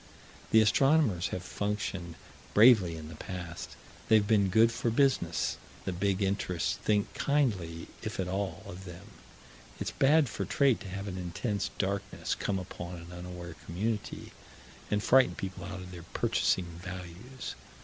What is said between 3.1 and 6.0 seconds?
past. They've been good for business: the